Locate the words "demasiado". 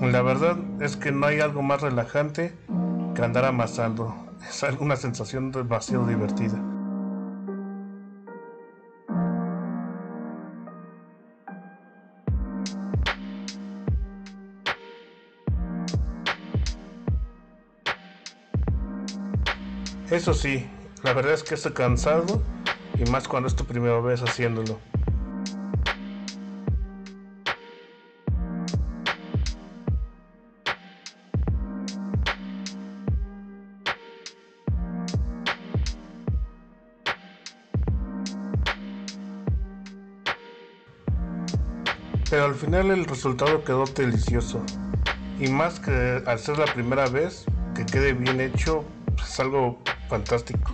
5.50-6.06